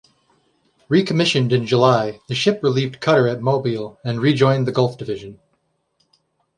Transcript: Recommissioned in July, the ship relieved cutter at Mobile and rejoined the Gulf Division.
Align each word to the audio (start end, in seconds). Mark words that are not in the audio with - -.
Recommissioned 0.89 1.53
in 1.53 1.67
July, 1.67 2.21
the 2.27 2.33
ship 2.33 2.61
relieved 2.63 2.99
cutter 2.99 3.27
at 3.27 3.39
Mobile 3.39 3.99
and 4.03 4.19
rejoined 4.19 4.65
the 4.65 4.71
Gulf 4.71 4.97
Division. 4.97 5.39